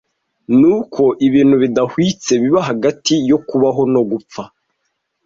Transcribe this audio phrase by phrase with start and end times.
[0.59, 4.43] Ni uko ibintu bidahwitse biba hagati yo kubaho no gupfa